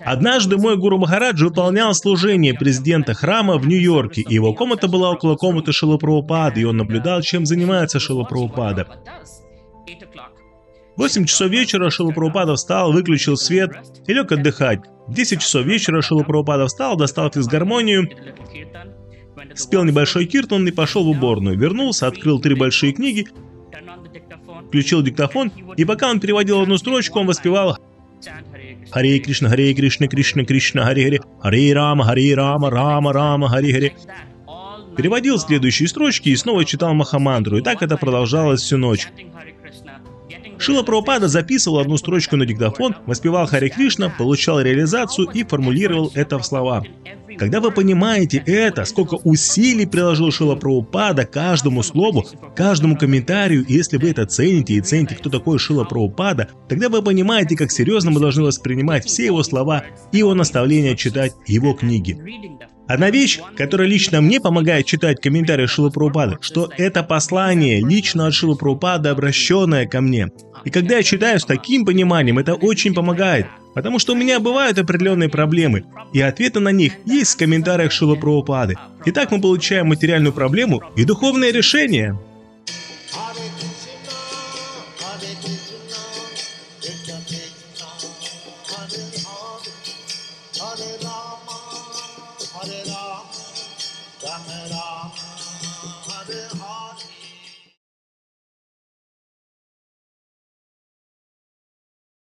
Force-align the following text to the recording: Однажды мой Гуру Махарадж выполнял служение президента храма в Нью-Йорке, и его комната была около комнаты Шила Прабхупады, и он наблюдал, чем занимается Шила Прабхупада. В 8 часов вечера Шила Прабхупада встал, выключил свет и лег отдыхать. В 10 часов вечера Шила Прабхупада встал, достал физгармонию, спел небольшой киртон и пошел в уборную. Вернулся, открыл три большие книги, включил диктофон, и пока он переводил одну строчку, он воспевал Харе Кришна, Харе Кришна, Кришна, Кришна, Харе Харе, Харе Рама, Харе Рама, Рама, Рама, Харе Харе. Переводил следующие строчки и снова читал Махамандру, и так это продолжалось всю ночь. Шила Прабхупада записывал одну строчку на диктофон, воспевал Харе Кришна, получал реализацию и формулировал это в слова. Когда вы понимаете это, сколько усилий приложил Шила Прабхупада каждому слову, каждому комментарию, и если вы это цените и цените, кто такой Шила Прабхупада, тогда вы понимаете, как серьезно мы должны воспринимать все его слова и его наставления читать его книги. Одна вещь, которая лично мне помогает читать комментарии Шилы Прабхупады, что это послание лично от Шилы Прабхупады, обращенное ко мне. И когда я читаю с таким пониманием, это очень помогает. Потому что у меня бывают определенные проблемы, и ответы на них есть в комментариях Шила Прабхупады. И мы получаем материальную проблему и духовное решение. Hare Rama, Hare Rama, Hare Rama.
Однажды 0.00 0.56
мой 0.56 0.76
Гуру 0.76 0.98
Махарадж 0.98 1.44
выполнял 1.44 1.92
служение 1.94 2.54
президента 2.54 3.12
храма 3.12 3.58
в 3.58 3.66
Нью-Йорке, 3.66 4.22
и 4.22 4.34
его 4.34 4.54
комната 4.54 4.88
была 4.88 5.10
около 5.10 5.36
комнаты 5.36 5.72
Шила 5.72 5.98
Прабхупады, 5.98 6.62
и 6.62 6.64
он 6.64 6.78
наблюдал, 6.78 7.20
чем 7.20 7.44
занимается 7.44 8.00
Шила 8.00 8.24
Прабхупада. 8.24 8.86
В 10.96 11.00
8 11.00 11.24
часов 11.26 11.50
вечера 11.50 11.90
Шила 11.90 12.10
Прабхупада 12.10 12.54
встал, 12.54 12.92
выключил 12.92 13.36
свет 13.36 13.70
и 14.06 14.12
лег 14.14 14.32
отдыхать. 14.32 14.80
В 15.06 15.14
10 15.14 15.40
часов 15.40 15.66
вечера 15.66 16.00
Шила 16.00 16.22
Прабхупада 16.22 16.66
встал, 16.66 16.96
достал 16.96 17.30
физгармонию, 17.30 18.08
спел 19.54 19.84
небольшой 19.84 20.24
киртон 20.24 20.66
и 20.66 20.70
пошел 20.70 21.04
в 21.04 21.08
уборную. 21.08 21.58
Вернулся, 21.58 22.06
открыл 22.06 22.40
три 22.40 22.54
большие 22.54 22.94
книги, 22.94 23.26
включил 24.68 25.02
диктофон, 25.02 25.52
и 25.76 25.84
пока 25.84 26.10
он 26.10 26.18
переводил 26.18 26.62
одну 26.62 26.78
строчку, 26.78 27.20
он 27.20 27.26
воспевал 27.26 27.78
Харе 28.90 29.18
Кришна, 29.18 29.48
Харе 29.48 29.74
Кришна, 29.74 30.08
Кришна, 30.08 30.44
Кришна, 30.44 30.84
Харе 30.84 31.04
Харе, 31.04 31.20
Харе 31.40 31.74
Рама, 31.74 32.04
Харе 32.04 32.34
Рама, 32.34 32.70
Рама, 32.70 33.12
Рама, 33.12 33.48
Харе 33.48 33.72
Харе. 33.72 33.94
Переводил 34.96 35.38
следующие 35.38 35.88
строчки 35.88 36.28
и 36.28 36.36
снова 36.36 36.64
читал 36.64 36.92
Махамандру, 36.94 37.58
и 37.58 37.62
так 37.62 37.82
это 37.82 37.96
продолжалось 37.96 38.60
всю 38.60 38.76
ночь. 38.76 39.08
Шила 40.58 40.82
Прабхупада 40.82 41.28
записывал 41.28 41.78
одну 41.78 41.96
строчку 41.96 42.36
на 42.36 42.44
диктофон, 42.44 42.96
воспевал 43.06 43.46
Харе 43.46 43.70
Кришна, 43.70 44.10
получал 44.10 44.60
реализацию 44.60 45.28
и 45.28 45.42
формулировал 45.42 46.12
это 46.14 46.38
в 46.38 46.44
слова. 46.44 46.84
Когда 47.40 47.60
вы 47.60 47.70
понимаете 47.70 48.42
это, 48.44 48.84
сколько 48.84 49.14
усилий 49.14 49.86
приложил 49.86 50.30
Шила 50.30 50.56
Прабхупада 50.56 51.24
каждому 51.24 51.82
слову, 51.82 52.26
каждому 52.54 52.98
комментарию, 52.98 53.64
и 53.64 53.72
если 53.72 53.96
вы 53.96 54.10
это 54.10 54.26
цените 54.26 54.74
и 54.74 54.82
цените, 54.82 55.14
кто 55.14 55.30
такой 55.30 55.58
Шила 55.58 55.84
Прабхупада, 55.84 56.50
тогда 56.68 56.90
вы 56.90 57.00
понимаете, 57.00 57.56
как 57.56 57.70
серьезно 57.70 58.10
мы 58.10 58.20
должны 58.20 58.42
воспринимать 58.42 59.06
все 59.06 59.24
его 59.24 59.42
слова 59.42 59.84
и 60.12 60.18
его 60.18 60.34
наставления 60.34 60.94
читать 60.94 61.32
его 61.46 61.72
книги. 61.72 62.18
Одна 62.86 63.08
вещь, 63.08 63.40
которая 63.56 63.88
лично 63.88 64.20
мне 64.20 64.38
помогает 64.38 64.84
читать 64.84 65.22
комментарии 65.22 65.64
Шилы 65.64 65.90
Прабхупады, 65.90 66.36
что 66.42 66.70
это 66.76 67.02
послание 67.02 67.80
лично 67.80 68.26
от 68.26 68.34
Шилы 68.34 68.56
Прабхупады, 68.56 69.08
обращенное 69.08 69.86
ко 69.86 70.02
мне. 70.02 70.28
И 70.66 70.70
когда 70.70 70.98
я 70.98 71.02
читаю 71.02 71.40
с 71.40 71.46
таким 71.46 71.86
пониманием, 71.86 72.38
это 72.38 72.52
очень 72.52 72.92
помогает. 72.92 73.46
Потому 73.74 73.98
что 73.98 74.14
у 74.14 74.16
меня 74.16 74.40
бывают 74.40 74.78
определенные 74.78 75.28
проблемы, 75.28 75.84
и 76.12 76.20
ответы 76.20 76.60
на 76.60 76.70
них 76.70 76.94
есть 77.04 77.34
в 77.34 77.38
комментариях 77.38 77.92
Шила 77.92 78.16
Прабхупады. 78.16 78.76
И 79.04 79.12
мы 79.30 79.40
получаем 79.40 79.88
материальную 79.88 80.32
проблему 80.32 80.82
и 80.96 81.04
духовное 81.04 81.52
решение. 81.52 82.18
Hare 90.60 90.96
Rama, 91.02 91.56
Hare 92.52 92.82
Rama, 94.68 95.10
Hare 96.06 96.48
Rama. 96.52 96.59